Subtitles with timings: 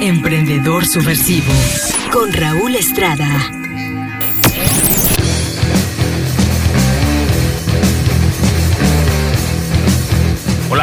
[0.00, 1.52] Emprendedor Subversivo
[2.10, 3.59] con Raúl Estrada.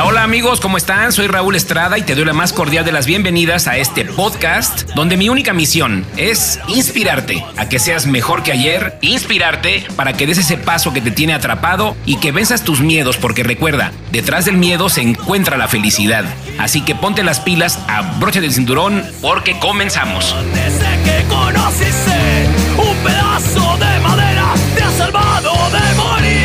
[0.03, 1.11] Hola, amigos, ¿cómo están?
[1.11, 4.87] Soy Raúl Estrada y te doy la más cordial de las bienvenidas a este podcast
[4.93, 10.27] donde mi única misión es inspirarte a que seas mejor que ayer, inspirarte para que
[10.27, 14.45] des ese paso que te tiene atrapado y que venzas tus miedos porque recuerda, detrás
[14.45, 16.25] del miedo se encuentra la felicidad.
[16.59, 20.35] Así que ponte las pilas, abrocha del cinturón porque comenzamos.
[20.53, 26.36] Desde que conociste un pedazo de madera, te salvado de morir.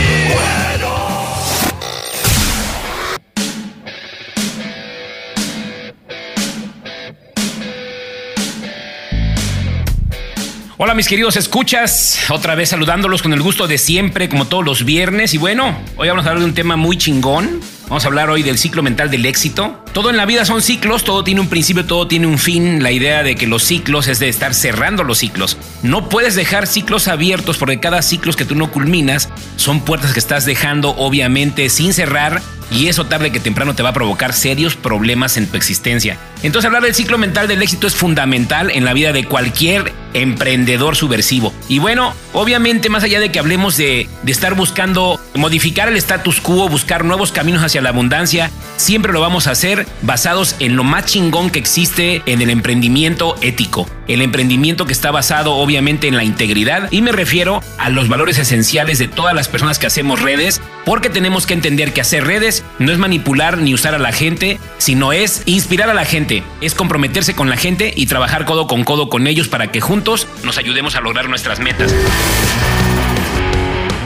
[10.85, 14.85] Hola mis queridos escuchas, otra vez saludándolos con el gusto de siempre, como todos los
[14.85, 15.33] viernes.
[15.33, 17.61] Y bueno, hoy vamos a hablar de un tema muy chingón.
[17.85, 19.81] Vamos a hablar hoy del ciclo mental del éxito.
[19.93, 22.83] Todo en la vida son ciclos, todo tiene un principio, todo tiene un fin.
[22.83, 25.57] La idea de que los ciclos es de estar cerrando los ciclos.
[25.85, 30.19] No puedes dejar ciclos abiertos porque cada ciclo que tú no culminas son puertas que
[30.19, 34.75] estás dejando obviamente sin cerrar y eso tarde que temprano te va a provocar serios
[34.75, 36.19] problemas en tu existencia.
[36.43, 40.97] Entonces hablar del ciclo mental del éxito es fundamental en la vida de cualquier emprendedor
[40.97, 41.53] subversivo.
[41.69, 46.69] Y bueno, obviamente más allá de que hablemos de, estar buscando modificar el status quo,
[46.69, 51.07] buscar nuevos caminos hacia la abundancia, siempre lo vamos a hacer basados en lo más
[51.07, 53.89] chingón que existe en el emprendimiento ético.
[54.09, 58.39] El emprendimiento que está basado obviamente en la integridad y me refiero a los valores
[58.39, 62.65] esenciales de todas las personas que hacemos redes, porque tenemos que entender que hacer redes
[62.79, 66.75] no es manipular ni usar a la gente, sino es inspirar a la gente, es
[66.75, 70.57] comprometerse con la gente y trabajar codo con codo con ellos para que juntos nos
[70.59, 71.95] ayudemos a lograr nuestras metas.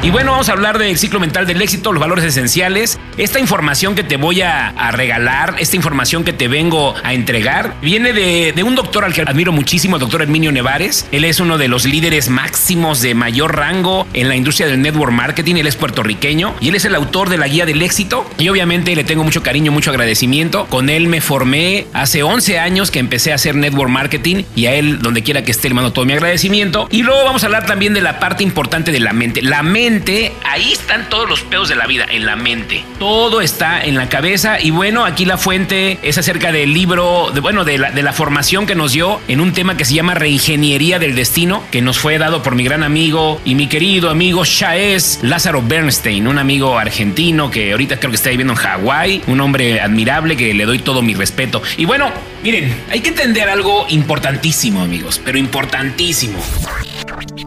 [0.07, 2.97] Y bueno, vamos a hablar del ciclo mental del éxito, los valores esenciales.
[3.17, 7.75] Esta información que te voy a, a regalar, esta información que te vengo a entregar,
[7.83, 11.09] viene de, de, un doctor al que admiro muchísimo, el doctor Herminio Nevares.
[11.11, 15.11] Él es uno de los líderes máximos de mayor rango en la industria del network
[15.11, 15.56] marketing.
[15.56, 18.31] Él es puertorriqueño y él es el autor de la guía del éxito.
[18.38, 20.67] Y obviamente le tengo mucho cariño, mucho agradecimiento.
[20.67, 24.75] Con él me formé hace 11 años que empecé a hacer network marketing y a
[24.75, 26.87] él, donde quiera que esté, le mando todo mi agradecimiento.
[26.93, 29.43] Y luego vamos a hablar también de la parte importante de la mente.
[29.43, 29.96] La mente
[30.45, 32.84] ahí están todos los pedos de la vida, en la mente.
[32.99, 37.41] Todo está en la cabeza y bueno, aquí la fuente es acerca del libro, de,
[37.41, 40.15] bueno, de la, de la formación que nos dio en un tema que se llama
[40.15, 44.45] Reingeniería del Destino, que nos fue dado por mi gran amigo y mi querido amigo
[44.45, 49.41] Shaes Lázaro Bernstein, un amigo argentino que ahorita creo que está viviendo en Hawái, un
[49.41, 51.62] hombre admirable que le doy todo mi respeto.
[51.77, 52.11] Y bueno,
[52.43, 56.39] miren, hay que entender algo importantísimo, amigos, pero importantísimo.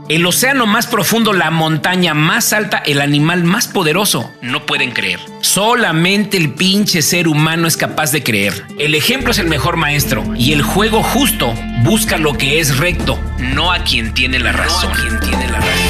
[0.09, 4.31] El océano más profundo, la montaña más alta, el animal más poderoso.
[4.41, 5.19] No pueden creer.
[5.41, 8.65] Solamente el pinche ser humano es capaz de creer.
[8.79, 11.53] El ejemplo es el mejor maestro y el juego justo
[11.83, 14.91] busca lo que es recto, no a quien tiene la razón.
[14.91, 15.88] No a quien tiene la razón.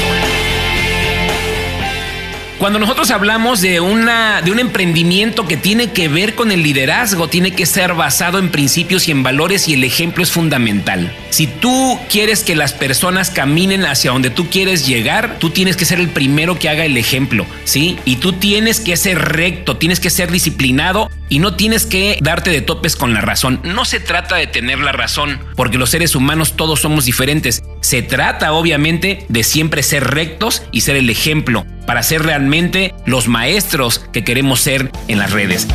[2.60, 7.26] Cuando nosotros hablamos de, una, de un emprendimiento que tiene que ver con el liderazgo,
[7.26, 11.10] tiene que ser basado en principios y en valores y el ejemplo es fundamental.
[11.30, 15.86] Si tú quieres que las personas caminen hacia donde tú quieres llegar, tú tienes que
[15.86, 17.98] ser el primero que haga el ejemplo, ¿sí?
[18.04, 22.50] Y tú tienes que ser recto, tienes que ser disciplinado y no tienes que darte
[22.50, 23.60] de topes con la razón.
[23.62, 27.62] No se trata de tener la razón, porque los seres humanos todos somos diferentes.
[27.80, 33.28] Se trata obviamente de siempre ser rectos y ser el ejemplo para ser realmente los
[33.28, 35.66] maestros que queremos ser en las redes.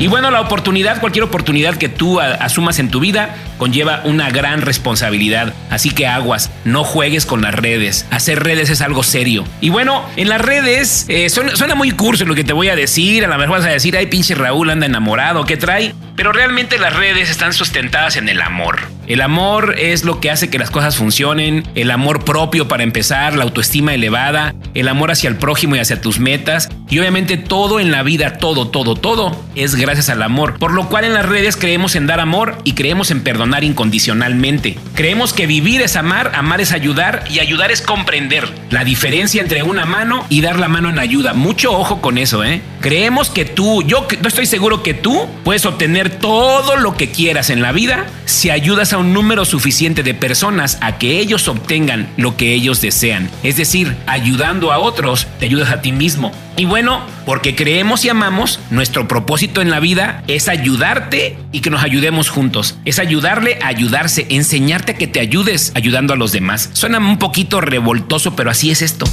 [0.00, 4.62] Y bueno, la oportunidad, cualquier oportunidad que tú asumas en tu vida, conlleva una gran
[4.62, 5.52] responsabilidad.
[5.68, 8.06] Así que aguas, no juegues con las redes.
[8.10, 9.44] Hacer redes es algo serio.
[9.60, 12.74] Y bueno, en las redes eh, suena, suena, muy curso lo que te voy a
[12.74, 13.22] decir.
[13.22, 15.94] A lo mejor vas a decir, ay, pinche Raúl anda enamorado, ¿qué trae?
[16.16, 18.80] Pero realmente las redes están sustentadas en el amor.
[19.06, 23.34] El amor es lo que hace que las cosas funcionen, el amor propio para empezar,
[23.34, 26.68] la autoestima elevada, el amor hacia el prójimo y hacia tus metas.
[26.88, 30.58] Y obviamente todo en la vida, todo, todo, todo es gracias al amor.
[30.58, 34.78] Por lo cual en las redes creemos en dar amor y creemos en perdonar incondicionalmente.
[34.94, 39.62] Creemos que vivir es amar, amar es ayudar y ayudar es comprender la diferencia entre
[39.62, 41.34] una mano y dar la mano en ayuda.
[41.34, 42.62] Mucho ojo con eso, ¿eh?
[42.80, 47.62] Creemos que tú, yo estoy seguro que tú puedes obtener todo lo que quieras en
[47.62, 52.36] la vida si ayudas a un número suficiente de personas a que ellos obtengan lo
[52.36, 53.30] que ellos desean.
[53.42, 56.32] Es decir, ayudando a otros, te ayudas a ti mismo.
[56.60, 61.70] Y bueno, porque creemos y amamos, nuestro propósito en la vida es ayudarte y que
[61.70, 62.76] nos ayudemos juntos.
[62.84, 66.68] Es ayudarle a ayudarse, enseñarte a que te ayudes ayudando a los demás.
[66.74, 69.06] Suena un poquito revoltoso, pero así es esto.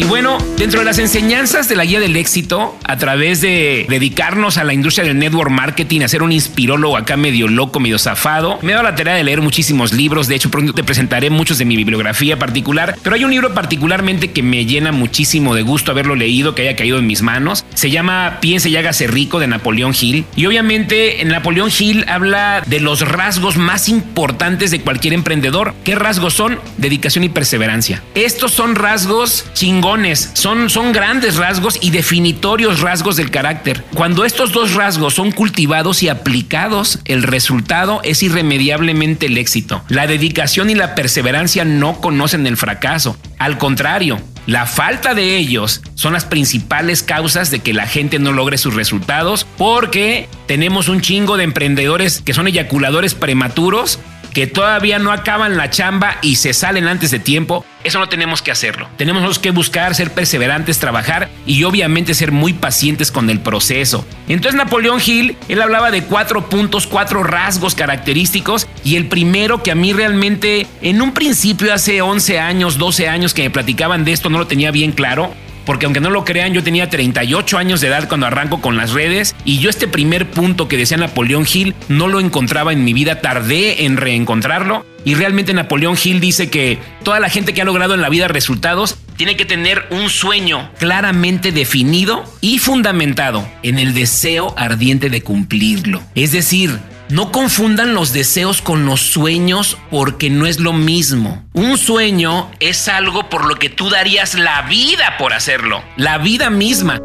[0.00, 4.56] Y bueno, dentro de las enseñanzas de la guía del éxito, a través de dedicarnos
[4.56, 8.58] a la industria del network marketing, a ser un inspirólogo acá medio loco, medio zafado,
[8.62, 10.26] me he dado la tarea de leer muchísimos libros.
[10.26, 14.30] De hecho, pronto te presentaré muchos de mi bibliografía particular, pero hay un libro particularmente
[14.30, 17.66] que me llena muchísimo de gusto haberlo leído, que haya caído en mis manos.
[17.74, 20.24] Se llama Piense y hágase rico de Napoleón Hill.
[20.34, 25.74] Y obviamente en Napoleón Hill habla de los rasgos más importantes de cualquier emprendedor.
[25.84, 26.58] ¿Qué rasgos son?
[26.78, 28.02] Dedicación y perseverancia.
[28.14, 29.89] Estos son rasgos chingones
[30.34, 33.84] son, son grandes rasgos y definitorios rasgos del carácter.
[33.94, 39.82] Cuando estos dos rasgos son cultivados y aplicados, el resultado es irremediablemente el éxito.
[39.88, 43.16] La dedicación y la perseverancia no conocen el fracaso.
[43.38, 48.32] Al contrario, la falta de ellos son las principales causas de que la gente no
[48.32, 53.98] logre sus resultados porque tenemos un chingo de emprendedores que son eyaculadores prematuros
[54.32, 58.42] que todavía no acaban la chamba y se salen antes de tiempo, eso no tenemos
[58.42, 58.88] que hacerlo.
[58.96, 64.06] Tenemos que buscar ser perseverantes, trabajar y obviamente ser muy pacientes con el proceso.
[64.28, 69.70] Entonces Napoleón Hill, él hablaba de cuatro puntos, cuatro rasgos característicos y el primero que
[69.70, 74.12] a mí realmente en un principio hace 11 años, 12 años que me platicaban de
[74.12, 75.34] esto no lo tenía bien claro,
[75.64, 78.92] porque aunque no lo crean, yo tenía 38 años de edad cuando arranco con las
[78.92, 82.92] redes y yo este primer punto que decía Napoleón Hill no lo encontraba en mi
[82.92, 87.64] vida, tardé en reencontrarlo y realmente Napoleón Hill dice que toda la gente que ha
[87.64, 93.78] logrado en la vida resultados tiene que tener un sueño claramente definido y fundamentado en
[93.78, 96.02] el deseo ardiente de cumplirlo.
[96.14, 96.78] Es decir,
[97.10, 101.44] no confundan los deseos con los sueños porque no es lo mismo.
[101.52, 106.50] Un sueño es algo por lo que tú darías la vida por hacerlo, la vida
[106.50, 107.00] misma.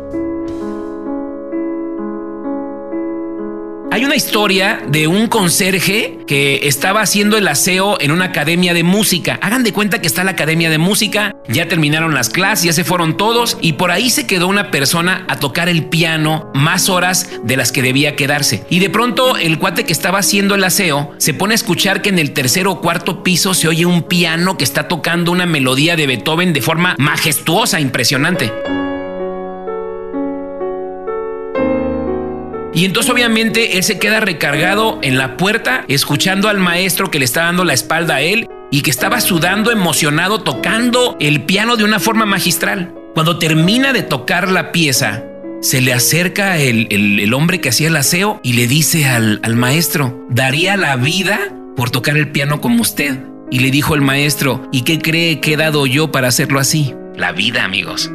[3.96, 8.84] Hay una historia de un conserje que estaba haciendo el aseo en una academia de
[8.84, 9.40] música.
[9.42, 12.84] Hagan de cuenta que está la academia de música, ya terminaron las clases, ya se
[12.84, 17.30] fueron todos y por ahí se quedó una persona a tocar el piano más horas
[17.46, 18.66] de las que debía quedarse.
[18.70, 22.10] Y de pronto el cuate que estaba haciendo el aseo se pone a escuchar que
[22.10, 25.96] en el tercer o cuarto piso se oye un piano que está tocando una melodía
[25.96, 28.52] de Beethoven de forma majestuosa, impresionante.
[32.76, 37.26] Y entonces obviamente él se queda recargado en la puerta, escuchando al maestro que le
[37.26, 41.86] está dando la espalda a él y que estaba sudando, emocionado, tocando el piano de
[41.86, 42.94] una forma magistral.
[43.14, 45.24] Cuando termina de tocar la pieza,
[45.62, 50.28] se le acerca el, hombre que hacía el aseo y le dice al, al maestro,
[50.30, 51.40] daría la vida
[51.78, 53.20] por tocar el piano como usted.
[53.50, 56.94] Y le dijo el maestro, ¿y qué cree que he dado yo para hacerlo así?
[57.16, 58.12] La vida, amigos.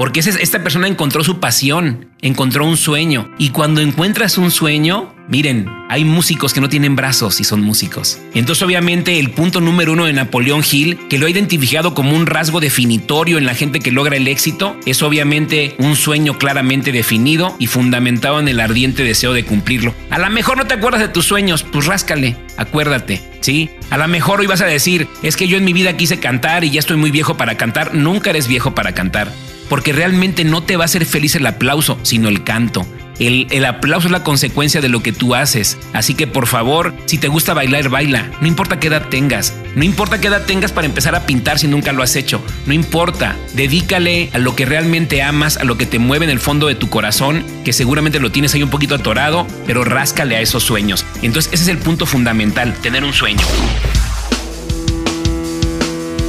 [0.00, 3.30] Porque esta persona encontró su pasión, encontró un sueño.
[3.36, 8.18] Y cuando encuentras un sueño, miren, hay músicos que no tienen brazos y son músicos.
[8.32, 12.24] Entonces obviamente el punto número uno de Napoleón Hill, que lo ha identificado como un
[12.24, 17.54] rasgo definitorio en la gente que logra el éxito, es obviamente un sueño claramente definido
[17.58, 19.94] y fundamentado en el ardiente deseo de cumplirlo.
[20.08, 23.68] A lo mejor no te acuerdas de tus sueños, pues ráscale, acuérdate, ¿sí?
[23.90, 26.64] A lo mejor hoy vas a decir, es que yo en mi vida quise cantar
[26.64, 27.94] y ya estoy muy viejo para cantar.
[27.94, 29.30] Nunca eres viejo para cantar
[29.70, 32.86] porque realmente no te va a hacer feliz el aplauso, sino el canto.
[33.20, 35.78] El, el, aplauso es la consecuencia de lo que tú haces.
[35.92, 38.30] Así que por favor, si te gusta bailar, baila.
[38.40, 39.54] No importa qué edad tengas.
[39.76, 42.42] No importa qué edad tengas para empezar a pintar si nunca lo has hecho.
[42.66, 43.36] No importa.
[43.54, 46.74] Dedícale a lo que realmente amas, a lo que te mueve en el fondo de
[46.74, 51.04] tu corazón, que seguramente lo tienes ahí un poquito atorado, pero ráscale a esos sueños.
[51.20, 53.44] Entonces ese es el punto fundamental, tener un sueño.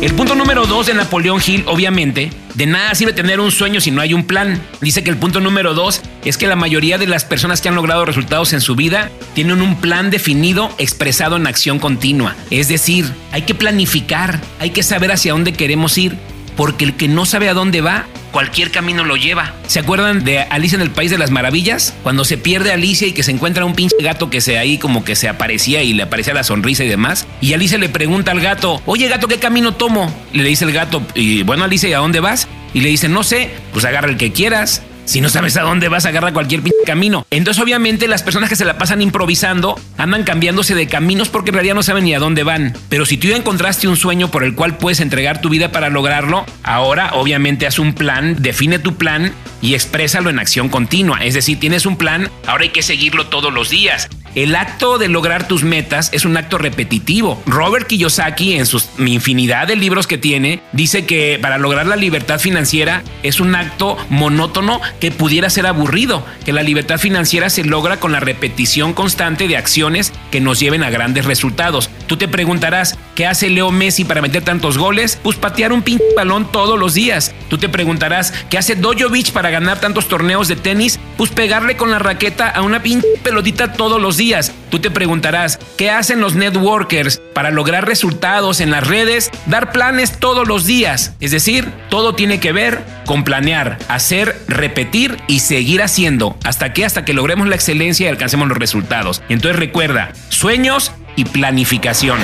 [0.02, 3.92] El punto número dos de Napoleón Hill, obviamente, de nada sirve tener un sueño si
[3.92, 4.60] no hay un plan.
[4.82, 7.76] Dice que el punto número dos es que la mayoría de las personas que han
[7.76, 12.36] logrado resultados en su vida tienen un plan definido expresado en acción continua.
[12.50, 16.18] Es decir, hay que planificar, hay que saber hacia dónde queremos ir,
[16.56, 19.54] porque el que no sabe a dónde va cualquier camino lo lleva.
[19.68, 21.94] ¿Se acuerdan de Alicia en el País de las Maravillas?
[22.04, 25.04] Cuando se pierde Alicia y que se encuentra un pinche gato que se ahí como
[25.04, 27.28] que se aparecía y le aparecía la sonrisa y demás.
[27.42, 30.14] Y Alicia le pregunta al gato, oye gato, ¿qué camino tomo?
[30.34, 32.48] Le dice el gato, y bueno Alicia, ¿y a dónde vas?
[32.74, 34.82] Y le dice, no sé, pues agarra el que quieras.
[35.06, 37.26] Si no sabes a dónde vas, agarra cualquier camino.
[37.32, 41.56] Entonces, obviamente, las personas que se la pasan improvisando andan cambiándose de caminos porque en
[41.56, 42.78] realidad no saben ni a dónde van.
[42.90, 45.90] Pero si tú ya encontraste un sueño por el cual puedes entregar tu vida para
[45.90, 51.20] lograrlo, ahora obviamente haz un plan, define tu plan y exprésalo en acción continua.
[51.24, 54.10] Es decir, tienes un plan, ahora hay que seguirlo todos los días.
[54.34, 57.42] El acto de lograr tus metas es un acto repetitivo.
[57.46, 62.40] Robert Kiyosaki, en sus infinidad de libros que tiene, dice que para lograr la libertad
[62.40, 68.00] financiera es un acto monótono que pudiera ser aburrido, que la libertad financiera se logra
[68.00, 71.90] con la repetición constante de acciones que nos lleven a grandes resultados.
[72.12, 75.18] Tú te preguntarás, ¿qué hace Leo Messi para meter tantos goles?
[75.24, 77.34] Pues patear un pinche balón todos los días.
[77.50, 81.00] Tú te preguntarás, ¿qué hace Dojovic para ganar tantos torneos de tenis?
[81.16, 84.52] Pues pegarle con la raqueta a una pinche pelotita todos los días.
[84.70, 89.32] Tú te preguntarás, ¿qué hacen los networkers para lograr resultados en las redes?
[89.46, 91.14] Dar planes todos los días.
[91.22, 96.38] Es decir, todo tiene que ver con planear, hacer, repetir y seguir haciendo.
[96.44, 99.22] ¿Hasta que Hasta que logremos la excelencia y alcancemos los resultados.
[99.30, 102.20] Entonces recuerda, sueños y planificación.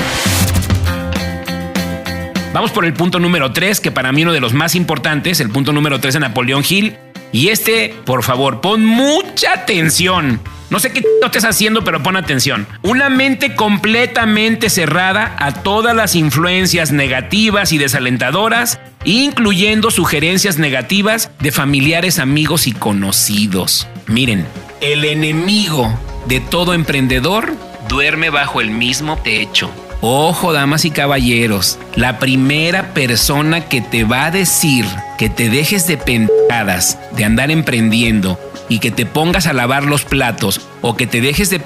[2.53, 5.49] Vamos por el punto número 3, que para mí uno de los más importantes, el
[5.49, 6.97] punto número 3 de Napoleón Hill.
[7.31, 10.39] Y este, por favor, pon mucha atención.
[10.69, 12.67] No sé qué no estés haciendo, pero pon atención.
[12.81, 21.51] Una mente completamente cerrada a todas las influencias negativas y desalentadoras, incluyendo sugerencias negativas de
[21.51, 23.87] familiares, amigos y conocidos.
[24.07, 24.45] Miren,
[24.81, 27.53] el enemigo de todo emprendedor
[27.87, 29.69] duerme bajo el mismo techo.
[30.01, 34.85] Ojo, damas y caballeros, la primera persona que te va a decir
[35.17, 38.39] que te dejes de pendadas de andar emprendiendo
[38.69, 41.59] y que te pongas a lavar los platos o que te dejes de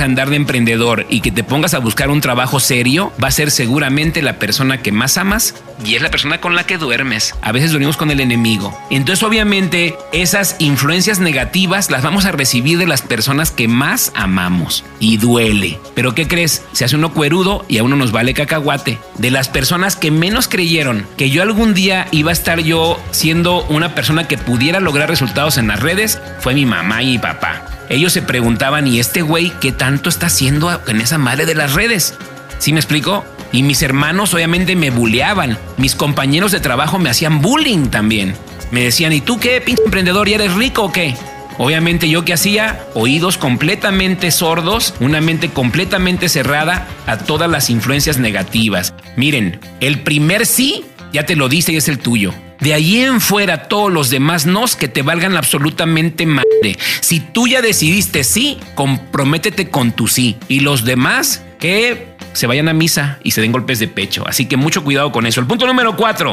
[0.00, 3.50] andar de emprendedor y que te pongas a buscar un trabajo serio, va a ser
[3.50, 7.34] seguramente la persona que más amas y es la persona con la que duermes.
[7.42, 8.76] A veces dormimos con el enemigo.
[8.90, 14.84] Entonces obviamente esas influencias negativas las vamos a recibir de las personas que más amamos
[14.98, 15.78] y duele.
[15.94, 16.62] Pero ¿qué crees?
[16.72, 18.98] Se hace uno cuerudo y a uno nos vale cacahuate.
[19.16, 23.64] De las personas que menos creyeron que yo algún día iba a estar yo siendo
[23.64, 27.66] una persona que pudiera lograr resultados en las redes, fue mi mamá y mi papá
[27.92, 31.74] ellos se preguntaban, ¿y este güey qué tanto está haciendo en esa madre de las
[31.74, 32.14] redes?
[32.58, 33.22] ¿Sí me explico?
[33.52, 35.58] Y mis hermanos obviamente me bulleaban.
[35.76, 38.34] Mis compañeros de trabajo me hacían bullying también.
[38.70, 40.26] Me decían, ¿y tú qué, pinche emprendedor?
[40.28, 41.14] ¿Y eres rico o qué?
[41.58, 48.18] Obviamente yo que hacía oídos completamente sordos, una mente completamente cerrada a todas las influencias
[48.18, 48.94] negativas.
[49.16, 52.32] Miren, el primer sí ya te lo dice y es el tuyo.
[52.60, 56.78] De ahí en fuera todos los demás nos que te valgan absolutamente madre.
[57.00, 60.36] Si tú ya decidiste sí, comprométete con tu sí.
[60.48, 64.24] Y los demás que se vayan a misa y se den golpes de pecho.
[64.26, 65.40] Así que mucho cuidado con eso.
[65.40, 66.32] El punto número cuatro.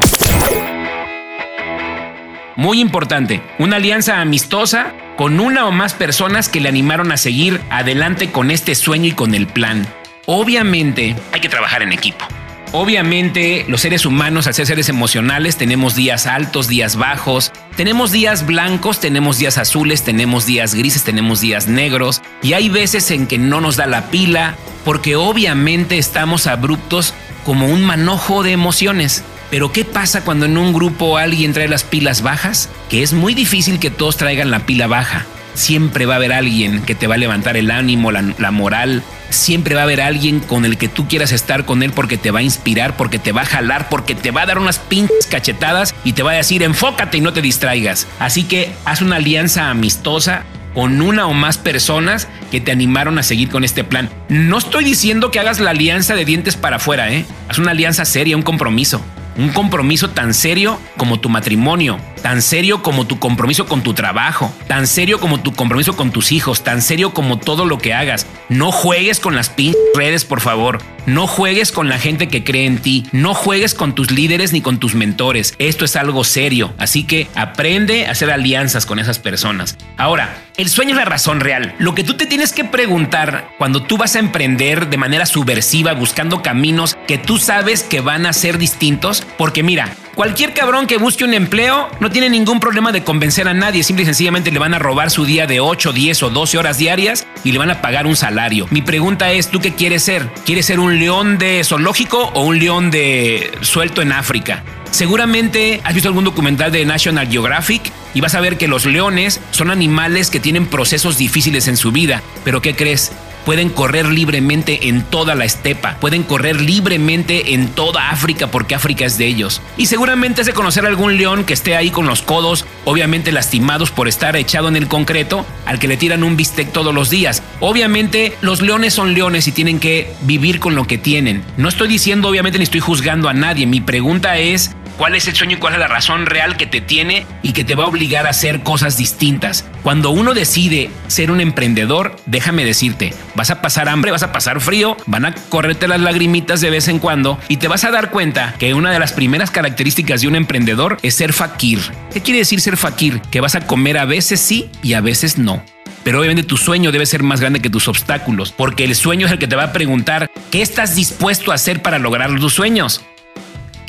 [2.59, 7.61] Muy importante, una alianza amistosa con una o más personas que le animaron a seguir
[7.69, 9.87] adelante con este sueño y con el plan.
[10.25, 12.25] Obviamente hay que trabajar en equipo.
[12.73, 18.45] Obviamente los seres humanos, al ser seres emocionales, tenemos días altos, días bajos, tenemos días
[18.45, 23.37] blancos, tenemos días azules, tenemos días grises, tenemos días negros y hay veces en que
[23.37, 27.13] no nos da la pila porque obviamente estamos abruptos
[27.45, 29.23] como un manojo de emociones.
[29.49, 32.69] Pero ¿qué pasa cuando en un grupo alguien trae las pilas bajas?
[32.89, 35.25] Que es muy difícil que todos traigan la pila baja.
[35.55, 39.73] Siempre va a haber alguien que te va a levantar el ánimo, la, moral, siempre
[39.75, 42.39] va a haber alguien con el que tú quieras estar con él porque te va
[42.39, 45.95] a inspirar, porque te va a jalar, porque te va a dar unas pinches cachetadas
[46.03, 48.07] y te va a decir enfócate y no te distraigas.
[48.19, 50.43] Así que haz una alianza amistosa
[50.75, 54.09] con una o más personas que te animaron a seguir con este plan.
[54.29, 57.25] No estoy diciendo que hagas la alianza de dientes para afuera, ¿eh?
[57.49, 59.01] Haz una alianza seria, un compromiso.
[59.39, 64.53] Un compromiso tan serio como tu matrimonio, tan serio como tu compromiso con tu trabajo,
[64.67, 68.25] tan serio como tu compromiso con tus hijos, tan serio como todo lo que hagas.
[68.49, 70.79] No juegues con las pinches redes, por favor.
[71.05, 73.05] No juegues con la gente que cree en ti.
[73.11, 75.55] No juegues con tus líderes ni con tus mentores.
[75.57, 76.73] Esto es algo serio.
[76.77, 79.75] Así que aprende a hacer alianzas con esas personas.
[79.97, 81.73] Ahora, el sueño es la razón real.
[81.79, 85.93] Lo que tú te tienes que preguntar cuando tú vas a emprender de manera subversiva
[85.93, 90.97] buscando caminos que tú sabes que van a ser distintos, porque mira, Cualquier cabrón que
[90.97, 93.83] busque un empleo no tiene ningún problema de convencer a nadie.
[93.83, 96.77] Simple y sencillamente le van a robar su día de 8, 10 o 12 horas
[96.77, 98.67] diarias y le van a pagar un salario.
[98.69, 100.29] Mi pregunta es, ¿tú qué quieres ser?
[100.45, 104.61] ¿Quieres ser un león de zoológico o un león de suelto en África?
[104.91, 109.39] Seguramente has visto algún documental de National Geographic y vas a ver que los leones
[109.51, 112.21] son animales que tienen procesos difíciles en su vida.
[112.43, 113.13] Pero ¿qué crees?
[113.49, 119.05] Pueden correr libremente en toda la estepa, pueden correr libremente en toda África porque África
[119.05, 119.59] es de ellos.
[119.75, 123.89] Y seguramente has de conocer algún león que esté ahí con los codos, obviamente lastimados
[123.89, 127.41] por estar echado en el concreto, al que le tiran un bistec todos los días.
[127.59, 131.43] Obviamente los leones son leones y tienen que vivir con lo que tienen.
[131.57, 135.35] No estoy diciendo obviamente ni estoy juzgando a nadie, mi pregunta es cuál es el
[135.35, 137.87] sueño y cuál es la razón real que te tiene y que te va a
[137.87, 139.65] obligar a hacer cosas distintas.
[139.81, 144.59] Cuando uno decide ser un emprendedor, déjame decirte, vas a pasar hambre, vas a pasar
[144.59, 148.11] frío, van a correrte las lagrimitas de vez en cuando y te vas a dar
[148.11, 151.79] cuenta que una de las primeras características de un emprendedor es ser fakir.
[152.13, 153.21] ¿Qué quiere decir ser fakir?
[153.31, 155.63] Que vas a comer a veces sí y a veces no.
[156.03, 159.31] pero obviamente tu sueño debe ser más grande que tus obstáculos, porque el sueño es
[159.31, 163.01] el que te va a preguntar qué estás dispuesto a hacer para lograr tus sueños.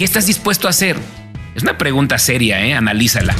[0.00, 0.97] ¿Qué estás dispuesto a hacer?
[1.54, 2.73] Es una pregunta seria, ¿eh?
[2.73, 3.37] Analízala.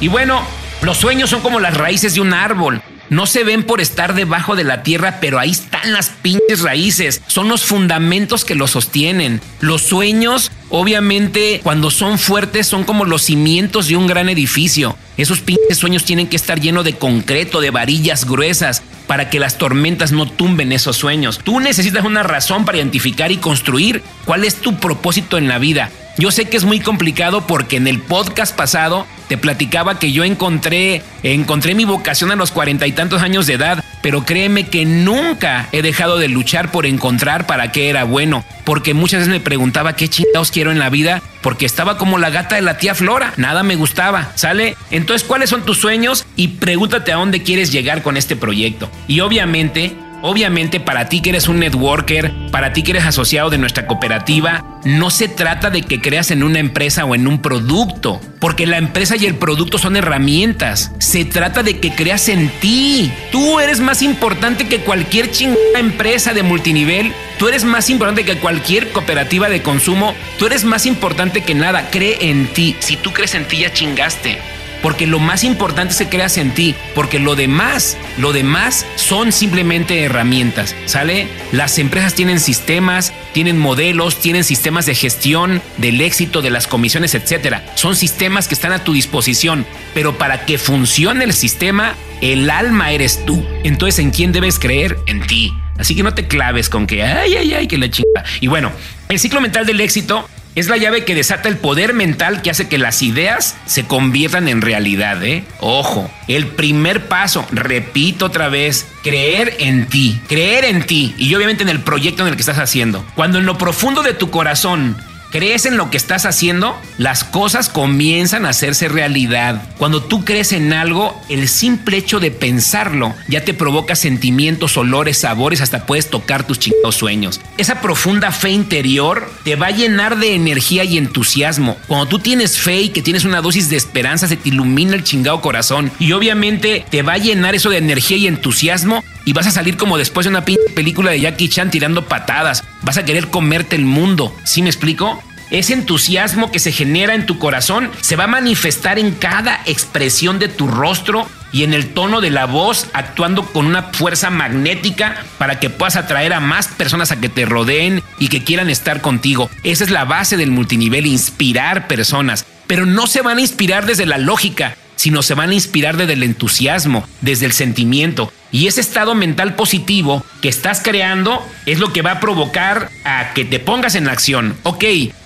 [0.00, 0.42] Y bueno,
[0.82, 2.82] los sueños son como las raíces de un árbol.
[3.10, 7.22] No se ven por estar debajo de la tierra, pero ahí están las pinches raíces.
[7.28, 9.40] Son los fundamentos que los sostienen.
[9.60, 14.96] Los sueños, obviamente, cuando son fuertes, son como los cimientos de un gran edificio.
[15.16, 19.56] Esos pinches sueños tienen que estar llenos de concreto, de varillas gruesas, para que las
[19.56, 21.38] tormentas no tumben esos sueños.
[21.44, 25.90] Tú necesitas una razón para identificar y construir cuál es tu propósito en la vida.
[26.16, 30.22] Yo sé que es muy complicado porque en el podcast pasado te platicaba que yo
[30.22, 34.84] encontré, encontré mi vocación a los cuarenta y tantos años de edad, pero créeme que
[34.84, 39.40] nunca he dejado de luchar por encontrar para qué era bueno, porque muchas veces me
[39.40, 42.94] preguntaba qué chingados quiero en la vida, porque estaba como la gata de la tía
[42.94, 44.76] Flora, nada me gustaba, ¿sale?
[44.92, 46.26] Entonces, ¿cuáles son tus sueños?
[46.36, 48.88] Y pregúntate a dónde quieres llegar con este proyecto.
[49.08, 53.58] Y obviamente, Obviamente para ti que eres un networker, para ti que eres asociado de
[53.58, 58.22] nuestra cooperativa, no se trata de que creas en una empresa o en un producto,
[58.40, 60.92] porque la empresa y el producto son herramientas.
[60.98, 63.12] Se trata de que creas en ti.
[63.32, 67.12] Tú eres más importante que cualquier chingada empresa de multinivel.
[67.38, 70.14] Tú eres más importante que cualquier cooperativa de consumo.
[70.38, 71.90] Tú eres más importante que nada.
[71.90, 72.76] Cree en ti.
[72.78, 74.53] Si tú crees en ti ya chingaste
[74.84, 80.02] porque lo más importante que creas en ti, porque lo demás, lo demás son simplemente
[80.02, 81.26] herramientas, ¿sale?
[81.52, 87.14] Las empresas tienen sistemas, tienen modelos, tienen sistemas de gestión del éxito de las comisiones,
[87.14, 87.64] etcétera.
[87.76, 89.64] Son sistemas que están a tu disposición,
[89.94, 93.42] pero para que funcione el sistema, el alma eres tú.
[93.62, 94.98] Entonces, ¿en quién debes creer?
[95.06, 95.50] En ti.
[95.78, 98.22] Así que no te claves con que, ay, ay, ay, que la chinga.
[98.40, 98.70] Y bueno,
[99.08, 102.68] el ciclo mental del éxito es la llave que desata el poder mental que hace
[102.68, 105.44] que las ideas se conviertan en realidad, ¿eh?
[105.60, 111.62] Ojo, el primer paso, repito otra vez, creer en ti, creer en ti y obviamente
[111.62, 113.04] en el proyecto en el que estás haciendo.
[113.14, 114.96] Cuando en lo profundo de tu corazón
[115.34, 119.62] crees en lo que estás haciendo, las cosas comienzan a hacerse realidad.
[119.78, 125.18] Cuando tú crees en algo, el simple hecho de pensarlo ya te provoca sentimientos, olores,
[125.18, 127.40] sabores, hasta puedes tocar tus chingados sueños.
[127.58, 131.78] Esa profunda fe interior te va a llenar de energía y entusiasmo.
[131.88, 135.02] Cuando tú tienes fe y que tienes una dosis de esperanza, se te ilumina el
[135.02, 139.46] chingado corazón y obviamente te va a llenar eso de energía y entusiasmo y vas
[139.46, 142.62] a salir como después de una película de Jackie Chan tirando patadas.
[142.82, 144.34] Vas a querer comerte el mundo.
[144.44, 145.22] ¿Sí me explico?
[145.50, 150.38] Ese entusiasmo que se genera en tu corazón se va a manifestar en cada expresión
[150.38, 155.22] de tu rostro y en el tono de la voz, actuando con una fuerza magnética
[155.38, 159.00] para que puedas atraer a más personas a que te rodeen y que quieran estar
[159.00, 159.48] contigo.
[159.62, 162.44] Esa es la base del multinivel, inspirar personas.
[162.66, 166.14] Pero no se van a inspirar desde la lógica, sino se van a inspirar desde
[166.14, 168.32] el entusiasmo, desde el sentimiento.
[168.50, 173.34] Y ese estado mental positivo que estás creando es lo que va a provocar a
[173.34, 174.56] que te pongas en acción.
[174.62, 174.82] Ok,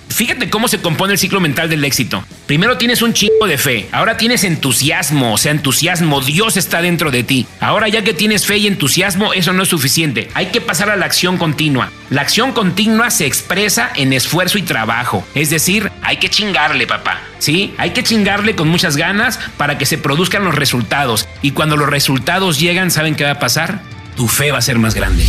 [0.09, 2.25] Fíjate cómo se compone el ciclo mental del éxito.
[2.47, 7.11] Primero tienes un chingo de fe, ahora tienes entusiasmo, o sea, entusiasmo, Dios está dentro
[7.11, 7.47] de ti.
[7.61, 10.97] Ahora ya que tienes fe y entusiasmo, eso no es suficiente, hay que pasar a
[10.97, 11.93] la acción continua.
[12.11, 17.21] La acción continua se expresa en esfuerzo y trabajo, es decir, hay que chingarle, papá.
[17.39, 17.73] ¿Sí?
[17.79, 21.29] Hay que chingarle con muchas ganas para que se produzcan los resultados.
[21.41, 23.81] Y cuando los resultados llegan, ¿saben qué va a pasar?
[24.17, 25.25] Tu fe va a ser más grande.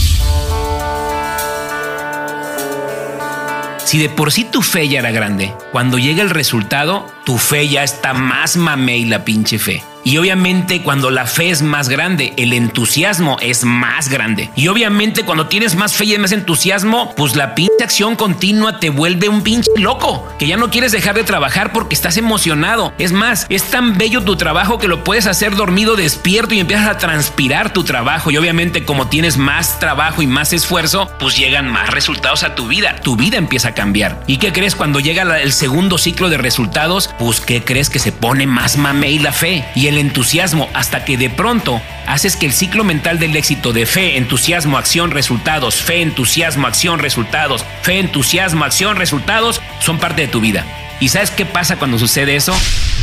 [3.89, 7.67] Si de por sí tu fe ya era grande, cuando llega el resultado, tu fe
[7.67, 9.81] ya está más mamey la pinche fe.
[10.03, 14.49] Y obviamente cuando la fe es más grande, el entusiasmo es más grande.
[14.55, 18.89] Y obviamente cuando tienes más fe y más entusiasmo, pues la pinche acción continua te
[18.89, 22.93] vuelve un pinche loco, que ya no quieres dejar de trabajar porque estás emocionado.
[22.97, 26.87] Es más, es tan bello tu trabajo que lo puedes hacer dormido despierto y empiezas
[26.87, 28.31] a transpirar tu trabajo.
[28.31, 32.67] Y obviamente como tienes más trabajo y más esfuerzo, pues llegan más resultados a tu
[32.67, 32.95] vida.
[33.03, 34.23] Tu vida empieza a cambiar.
[34.27, 37.09] ¿Y qué crees cuando llega el segundo ciclo de resultados?
[37.19, 39.65] Pues ¿qué crees que se pone más mamey la fe?
[39.89, 44.17] El entusiasmo hasta que de pronto haces que el ciclo mental del éxito de fe,
[44.17, 50.41] entusiasmo, acción, resultados, fe, entusiasmo, acción, resultados, fe, entusiasmo, acción, resultados, son parte de tu
[50.41, 50.65] vida.
[50.99, 52.55] ¿Y sabes qué pasa cuando sucede eso?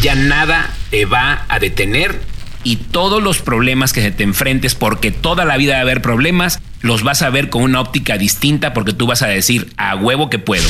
[0.02, 2.20] Ya nada te va a detener
[2.62, 6.02] y todos los problemas que se te enfrentes, porque toda la vida va a haber
[6.02, 9.94] problemas, los vas a ver con una óptica distinta porque tú vas a decir, a
[9.94, 10.66] huevo que puedo.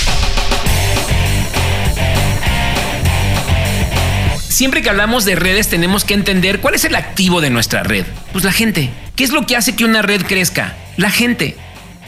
[4.57, 8.07] Siempre que hablamos de redes tenemos que entender cuál es el activo de nuestra red.
[8.33, 8.89] Pues la gente.
[9.15, 10.75] ¿Qué es lo que hace que una red crezca?
[10.97, 11.59] La gente.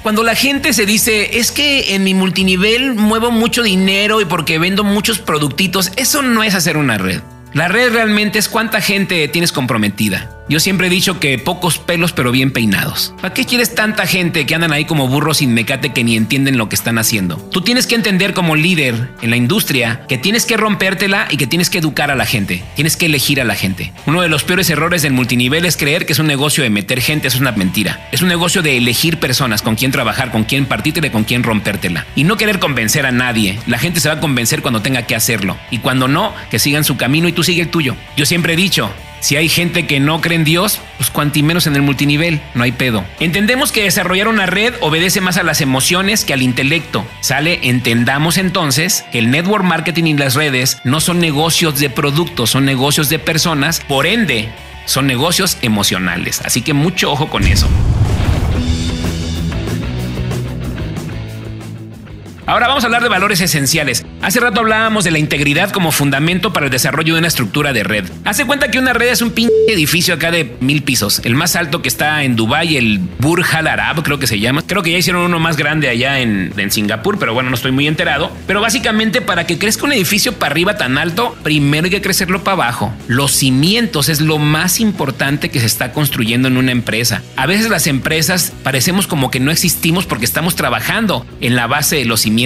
[0.03, 4.59] Cuando la gente se dice, es que en mi multinivel muevo mucho dinero y porque
[4.59, 7.21] vendo muchos productitos, eso no es hacer una red.
[7.53, 10.31] La red realmente es cuánta gente tienes comprometida.
[10.49, 13.15] Yo siempre he dicho que pocos pelos pero bien peinados.
[13.21, 16.59] ¿Para qué quieres tanta gente que andan ahí como burros sin mecate que ni entienden
[16.59, 17.37] lo que están haciendo?
[17.37, 21.47] Tú tienes que entender como líder en la industria que tienes que rompértela y que
[21.47, 22.65] tienes que educar a la gente.
[22.75, 23.93] Tienes que elegir a la gente.
[24.07, 27.01] Uno de los peores errores del multinivel es creer que es un negocio de meter
[27.01, 27.29] gente.
[27.29, 28.09] Es una mentira.
[28.11, 32.07] Es un negocio de elegir personas con quién trabajar, con quién partírtela con quién rompértela.
[32.15, 33.59] Y no querer convencer a nadie.
[33.67, 35.57] La gente se va a convencer cuando tenga que hacerlo.
[35.71, 37.95] Y cuando no, que sigan su camino y tú sigue el tuyo.
[38.17, 41.67] Yo siempre he dicho, si hay gente que no cree en Dios, pues cuanti menos
[41.67, 43.05] en el multinivel, no hay pedo.
[43.21, 47.07] Entendemos que desarrollar una red obedece más a las emociones que al intelecto.
[47.21, 52.51] Sale, entendamos entonces que el network marketing y las redes no son negocios de productos,
[52.51, 54.49] son negocios de personas, por ende,
[54.85, 56.41] son negocios emocionales.
[56.45, 57.69] Así que mucho ojo con eso.
[62.49, 64.07] Ahora vamos a hablar de valores esenciales.
[64.23, 67.85] Hace rato hablábamos de la integridad como fundamento para el desarrollo de una estructura de
[67.85, 68.07] red.
[68.25, 71.21] Hace cuenta que una red es un pinche edificio acá de mil pisos.
[71.25, 74.63] El más alto que está en Dubai, el Burj Al Arab, creo que se llama.
[74.67, 77.71] Creo que ya hicieron uno más grande allá en, en Singapur, pero bueno, no estoy
[77.71, 78.33] muy enterado.
[78.47, 82.45] Pero básicamente para que crezca un edificio para arriba tan alto, primero hay que crecerlo
[82.45, 82.95] para abajo.
[83.09, 87.21] Los cimientos es lo más importante que se está construyendo en una empresa.
[87.37, 91.97] A veces las empresas parecemos como que no existimos porque estamos trabajando en la base
[91.97, 92.38] de los cimientos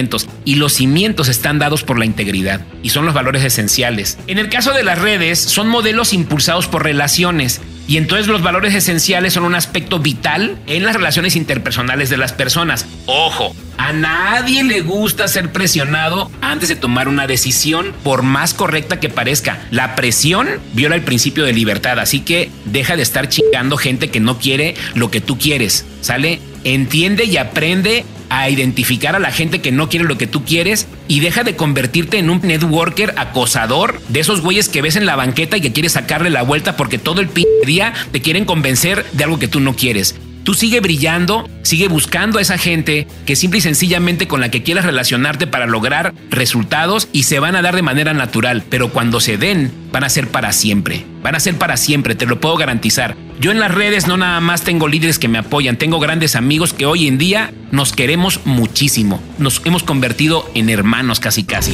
[0.45, 4.17] y los cimientos están dados por la integridad y son los valores esenciales.
[4.27, 8.73] En el caso de las redes, son modelos impulsados por relaciones y entonces los valores
[8.73, 12.85] esenciales son un aspecto vital en las relaciones interpersonales de las personas.
[13.05, 18.99] Ojo, a nadie le gusta ser presionado antes de tomar una decisión, por más correcta
[18.99, 19.59] que parezca.
[19.69, 24.21] La presión viola el principio de libertad, así que deja de estar chingando gente que
[24.21, 26.39] no quiere lo que tú quieres, ¿sale?
[26.63, 30.87] Entiende y aprende a identificar a la gente que no quiere lo que tú quieres
[31.07, 35.15] y deja de convertirte en un networker acosador de esos güeyes que ves en la
[35.15, 37.29] banqueta y que quieres sacarle la vuelta porque todo el
[37.63, 40.15] día te quieren convencer de algo que tú no quieres.
[40.43, 44.61] Tú sigue brillando, sigue buscando a esa gente que simple y sencillamente con la que
[44.61, 49.21] quieras relacionarte para lograr resultados y se van a dar de manera natural, pero cuando
[49.21, 52.57] se den van a ser para siempre, van a ser para siempre, te lo puedo
[52.57, 53.15] garantizar.
[53.39, 56.73] Yo en las redes no nada más tengo líderes que me apoyan, tengo grandes amigos
[56.73, 61.71] que hoy en día nos queremos muchísimo, nos hemos convertido en hermanos casi casi.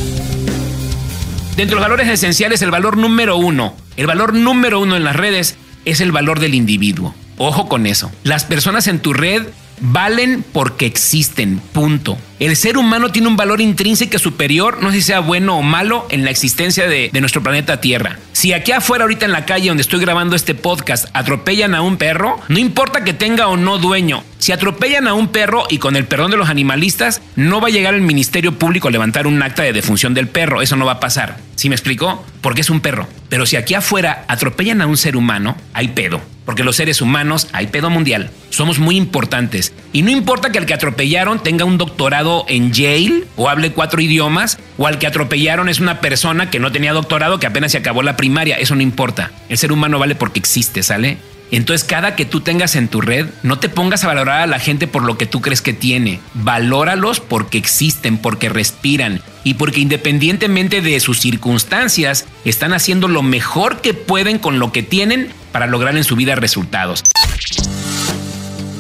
[1.58, 5.16] Dentro de los valores esenciales, el valor número uno, el valor número uno en las
[5.16, 7.16] redes es el valor del individuo.
[7.40, 8.12] Ojo con eso.
[8.24, 9.48] Las personas en tu red
[9.82, 12.18] valen porque existen, punto.
[12.40, 16.06] El ser humano tiene un valor intrínseco superior, no sé si sea bueno o malo,
[16.10, 18.20] en la existencia de, de, nuestro planeta Tierra.
[18.34, 21.96] Si aquí afuera, ahorita en la calle donde estoy grabando este podcast, atropellan a un
[21.96, 25.96] perro, no importa que tenga o no dueño, si atropellan a un perro y con
[25.96, 29.42] el perdón de los animalistas, no va a llegar el Ministerio Público a levantar un
[29.42, 31.38] acta de defunción del perro, eso no va a pasar.
[31.60, 32.24] ¿Sí me explicó?
[32.40, 33.06] Porque es un perro.
[33.28, 37.48] Pero si aquí afuera atropellan a un ser humano, hay pedo porque los seres humanos,
[37.52, 39.72] hay pedo mundial, somos muy importantes.
[39.92, 44.02] Y no importa que al que atropellaron tenga un doctorado en Yale o hable cuatro
[44.02, 47.80] idiomas, o al que atropellaron es una persona que no tenía doctorado, que apenas se
[47.80, 49.32] acabó la primaria, eso no importa.
[49.50, 51.18] El ser humano vale porque existe, ¿sale?
[51.52, 54.60] Entonces, cada que tú tengas en tu red, no te pongas a valorar a la
[54.60, 56.20] gente por lo que tú crees que tiene.
[56.36, 63.82] Valóralos porque existen, porque respiran y porque independientemente de sus circunstancias, están haciendo lo mejor
[63.82, 67.04] que pueden con lo que tienen para lograr en su vida resultados.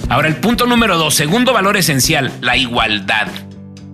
[0.09, 3.27] Ahora, el punto número dos, segundo valor esencial, la igualdad.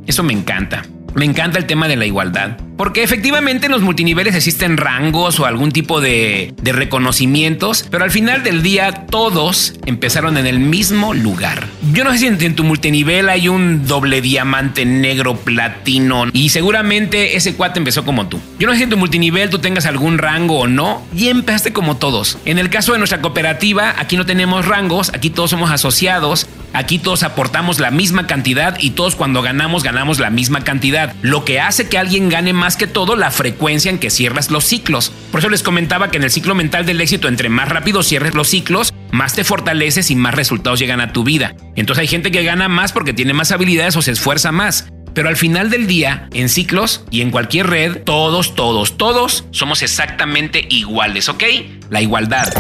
[0.08, 0.84] Eso me encanta.
[1.16, 2.58] Me encanta el tema de la igualdad.
[2.78, 8.44] Porque efectivamente en los multiniveles existen rangos o algún tipo de, reconocimientos, pero al final
[8.44, 11.68] del día todos empezaron en el mismo lugar.
[11.94, 16.50] Yo no sé si en, en, tu multinivel hay un doble diamante negro platino y
[16.50, 18.42] seguramente ese cuate empezó como tú.
[18.60, 21.72] Yo no sé si en tu multinivel tú tengas algún rango o no y empezaste
[21.72, 22.40] como todos.
[22.44, 27.00] En el caso de nuestra cooperativa, aquí no tenemos rangos, aquí todos somos asociados, aquí
[27.00, 31.14] todos aportamos la misma cantidad y todos cuando ganamos ganamos la misma cantidad.
[31.22, 34.66] Lo que hace que alguien gane más que todo la frecuencia en que cierras los
[34.66, 35.12] ciclos.
[35.32, 38.36] Por eso les comentaba que en el ciclo mental del éxito, entre más rápido cierres
[38.36, 41.56] los ciclos, más te fortaleces y más resultados llegan a tu vida.
[41.76, 44.88] Entonces hay gente que gana más porque tiene más habilidades o se esfuerza más.
[45.14, 49.82] Pero al final del día, en ciclos y en cualquier red, todos, todos, todos somos
[49.82, 51.44] exactamente iguales, ¿ok?
[51.90, 52.54] La igualdad.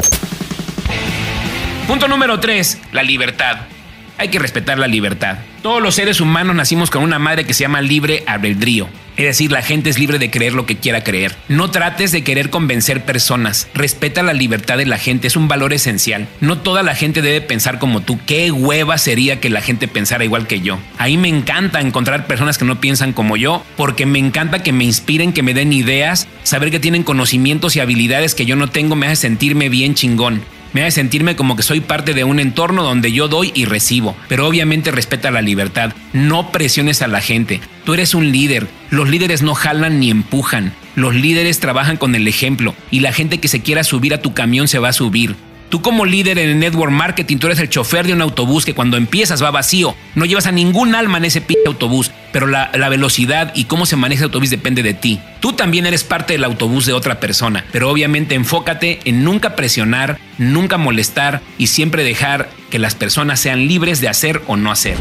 [1.86, 3.58] Punto número 3, la libertad.
[4.17, 5.39] Hay que respetar la libertad.
[5.62, 8.88] Todos los seres humanos nacimos con una madre que se llama libre albedrío.
[9.17, 11.36] Es decir, la gente es libre de creer lo que quiera creer.
[11.47, 13.67] No trates de querer convencer personas.
[13.73, 16.28] Respeta la libertad de la gente, es un valor esencial.
[16.41, 18.19] No toda la gente debe pensar como tú.
[18.25, 20.80] Qué hueva sería que la gente pensara igual que yo.
[20.97, 24.84] Ahí me encanta encontrar personas que no piensan como yo, porque me encanta que me
[24.84, 28.95] inspiren, que me den ideas, saber que tienen conocimientos y habilidades que yo no tengo
[28.95, 30.41] me hace sentirme bien chingón
[30.75, 34.13] me hace sentirme como que soy parte de un entorno donde yo doy y recibo,
[34.27, 39.07] pero obviamente respeta la libertad, no presiones a la gente, tú eres un líder, los
[39.07, 43.47] líderes no jalan ni empujan, los líderes trabajan con el ejemplo y la gente que
[43.47, 45.38] se quiera subir a tu camión se va a subir.
[45.69, 48.73] Tú como líder en el network marketing, tú eres el chofer de un autobús que
[48.73, 49.95] cuando empiezas va vacío.
[50.13, 53.95] No llevas a ningún alma en ese pinche autobús, pero la, velocidad y cómo se
[53.95, 55.21] maneja el autobús depende de ti.
[55.39, 60.19] Tú también eres parte del autobús de otra persona, pero obviamente enfócate en nunca presionar,
[60.38, 64.98] nunca molestar y siempre dejar que las personas sean libres de hacer o no hacer.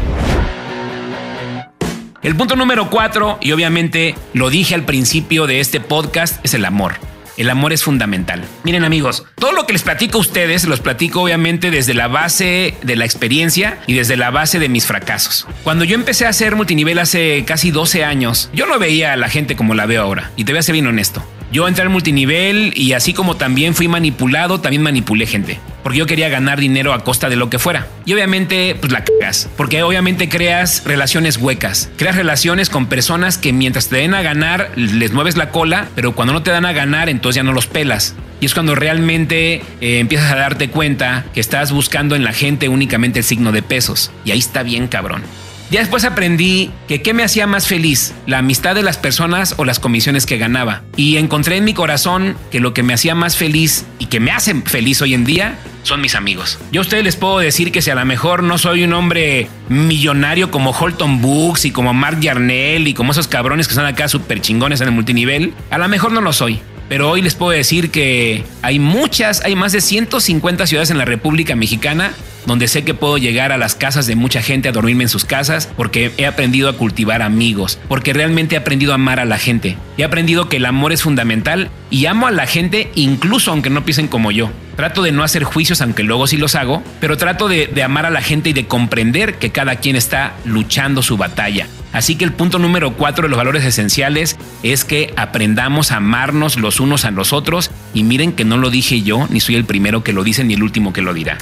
[2.23, 6.63] El punto número cuatro, y obviamente lo dije al principio de este podcast, es el
[6.63, 6.93] amor.
[7.37, 8.43] El amor es fundamental.
[8.63, 12.75] Miren amigos, todo lo que les platico a ustedes, los platico obviamente desde la base
[12.81, 15.47] de la experiencia y desde la base de mis fracasos.
[15.63, 19.29] Cuando yo empecé a hacer multinivel hace casi 12 años, yo no veía a la
[19.29, 20.31] gente como la veo ahora.
[20.35, 21.23] Y te voy a ser bien honesto.
[21.51, 25.59] Yo entré al multinivel y así como también fui manipulado, también manipulé gente.
[25.83, 27.87] Porque yo quería ganar dinero a costa de lo que fuera.
[28.05, 29.49] Y obviamente, pues la cagas.
[29.55, 31.91] Porque obviamente creas relaciones huecas.
[31.97, 36.13] Creas relaciones con personas que mientras te den a ganar, les mueves la cola, pero
[36.13, 38.15] cuando no te dan a ganar, entonces ya no los pelas.
[38.41, 42.67] Y es cuando realmente eh, empiezas a darte cuenta que estás buscando en la gente
[42.67, 44.11] únicamente el signo de pesos.
[44.25, 45.23] Y ahí está bien cabrón.
[45.71, 49.65] Ya después aprendí que qué me hacía más feliz, la amistad de las personas o
[49.65, 50.83] las comisiones que ganaba.
[50.95, 54.31] Y encontré en mi corazón que lo que me hacía más feliz y que me
[54.31, 56.59] hace feliz hoy en día son mis amigos.
[56.71, 59.47] Yo a ustedes les puedo decir que si a lo mejor no soy un hombre
[59.69, 64.07] millonario como Holton Books y como Mark Yarnell y como esos cabrones que están acá
[64.07, 66.61] súper chingones en el multinivel, a lo mejor no lo soy.
[66.89, 71.05] Pero hoy les puedo decir que hay muchas, hay más de 150 ciudades en la
[71.05, 72.13] República Mexicana
[72.45, 75.25] donde sé que puedo llegar a las casas de mucha gente a dormirme en sus
[75.25, 79.37] casas porque he aprendido a cultivar amigos, porque realmente he aprendido a amar a la
[79.37, 79.77] gente.
[79.97, 83.83] He aprendido que el amor es fundamental y amo a la gente incluso aunque no
[83.83, 84.51] piensen como yo.
[84.75, 88.05] Trato de no hacer juicios, aunque luego sí los hago, pero trato de, de amar
[88.05, 91.67] a la gente y de comprender que cada quien está luchando su batalla.
[91.95, 96.57] Así que el punto número cuatro de los valores esenciales es que aprendamos a amarnos
[96.57, 99.63] los unos a los otros y miren que no lo dije yo, ni soy el
[99.63, 101.37] primero que lo dice ni el último que lo dirá.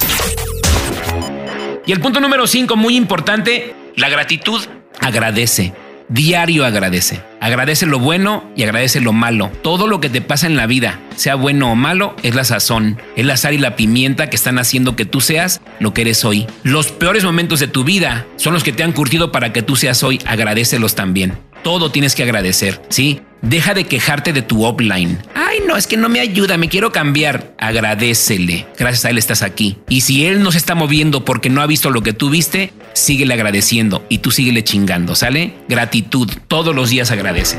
[1.84, 4.62] Y el punto número cinco, muy importante, la gratitud
[5.00, 5.74] agradece.
[6.08, 7.22] Diario agradece.
[7.40, 9.50] Agradece lo bueno y agradece lo malo.
[9.62, 12.98] Todo lo que te pasa en la vida, sea bueno o malo, es la sazón,
[13.16, 16.24] es la sal y la pimienta que están haciendo que tú seas lo que eres
[16.24, 16.46] hoy.
[16.62, 19.76] Los peores momentos de tu vida son los que te han curtido para que tú
[19.76, 20.20] seas hoy.
[20.26, 21.38] Agradecelos también.
[21.62, 23.22] Todo tienes que agradecer, ¿sí?
[23.44, 25.18] Deja de quejarte de tu offline.
[25.34, 27.54] Ay, no, es que no me ayuda, me quiero cambiar.
[27.58, 28.66] Agradecele.
[28.78, 29.76] Gracias a él estás aquí.
[29.86, 32.72] Y si él no se está moviendo porque no ha visto lo que tú viste,
[32.94, 35.52] síguele agradeciendo y tú síguele chingando, ¿sale?
[35.68, 36.30] Gratitud.
[36.48, 37.58] Todos los días agradece.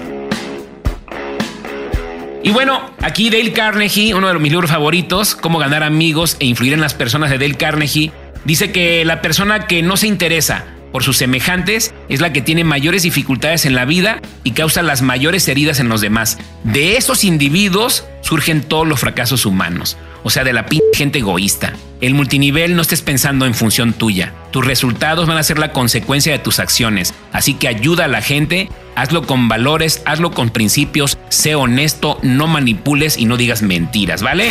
[2.41, 6.73] Y bueno, aquí Dale Carnegie, uno de mis libros favoritos, Cómo ganar amigos e influir
[6.73, 8.11] en las personas de Dale Carnegie,
[8.43, 12.63] dice que la persona que no se interesa por sus semejantes es la que tiene
[12.63, 16.37] mayores dificultades en la vida y causa las mayores heridas en los demás.
[16.63, 21.73] De esos individuos surgen todos los fracasos humanos, o sea, de la gente egoísta.
[21.99, 24.31] El multinivel no estés pensando en función tuya.
[24.51, 28.21] Tus resultados van a ser la consecuencia de tus acciones, así que ayuda a la
[28.21, 34.23] gente, hazlo con valores, hazlo con principios, sé honesto, no manipules y no digas mentiras,
[34.23, 34.47] ¿vale?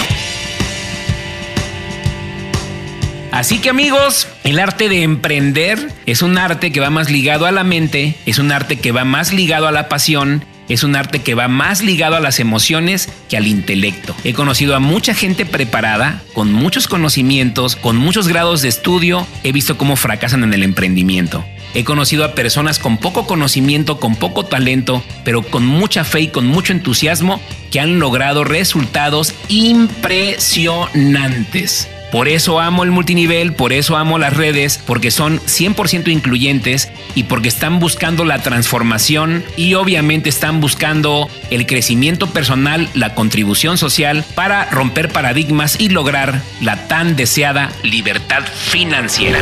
[3.35, 7.51] Así que amigos, el arte de emprender es un arte que va más ligado a
[7.51, 11.21] la mente, es un arte que va más ligado a la pasión, es un arte
[11.21, 14.15] que va más ligado a las emociones que al intelecto.
[14.23, 19.51] He conocido a mucha gente preparada, con muchos conocimientos, con muchos grados de estudio, he
[19.51, 21.45] visto cómo fracasan en el emprendimiento.
[21.75, 26.29] He conocido a personas con poco conocimiento, con poco talento, pero con mucha fe y
[26.29, 27.43] con mucho entusiasmo
[27.73, 31.89] que han logrado resultados impresionantes.
[32.15, 37.25] Por eso amo el multinivel, por eso amo las redes, porque son 100% incluyentes y
[37.25, 44.25] porque están buscando la transformación y obviamente están buscando el crecimiento personal, la contribución social
[44.37, 49.41] para romper paradigmas y lograr la tan deseada libertad financiera.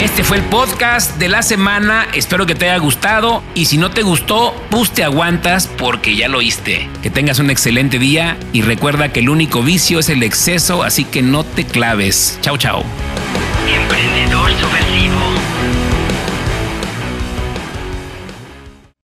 [0.00, 2.08] Este fue el podcast de la semana.
[2.14, 3.42] Espero que te haya gustado.
[3.54, 6.88] Y si no te gustó, pues te aguantas porque ya lo oíste.
[7.02, 11.04] Que tengas un excelente día y recuerda que el único vicio es el exceso, así
[11.04, 12.38] que no te claves.
[12.40, 12.82] Chao, chao.